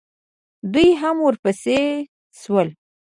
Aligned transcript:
دوئ 0.71 0.89
هم 1.01 1.17
ورپسې 1.27 1.79
شول. 2.39 2.67